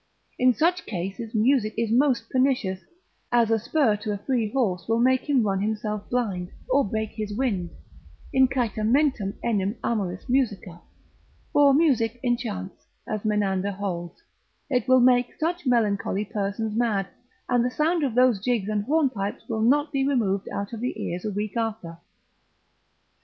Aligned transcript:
In 0.39 0.55
such 0.55 0.87
cases 0.87 1.35
music 1.35 1.75
is 1.77 1.91
most 1.91 2.27
pernicious, 2.31 2.79
as 3.31 3.51
a 3.51 3.59
spur 3.59 3.95
to 3.97 4.11
a 4.13 4.17
free 4.17 4.49
horse 4.51 4.87
will 4.87 4.97
make 4.97 5.29
him 5.29 5.43
run 5.43 5.61
himself 5.61 6.09
blind, 6.09 6.49
or 6.67 6.83
break 6.83 7.11
his 7.11 7.35
wind; 7.37 7.69
Incitamentum 8.33 9.35
enim 9.43 9.75
amoris 9.83 10.27
musica, 10.27 10.81
for 11.53 11.71
music 11.75 12.19
enchants, 12.23 12.83
as 13.07 13.23
Menander 13.23 13.69
holds, 13.69 14.23
it 14.71 14.87
will 14.87 15.01
make 15.01 15.35
such 15.39 15.67
melancholy 15.67 16.25
persons 16.25 16.75
mad, 16.75 17.05
and 17.47 17.63
the 17.63 17.69
sound 17.69 18.03
of 18.03 18.15
those 18.15 18.43
jigs 18.43 18.69
and 18.69 18.85
hornpipes 18.85 19.47
will 19.47 19.61
not 19.61 19.93
be 19.93 20.03
removed 20.03 20.49
out 20.49 20.73
of 20.73 20.79
the 20.79 20.99
ears 20.99 21.25
a 21.25 21.29
week 21.31 21.55
after. 21.55 21.99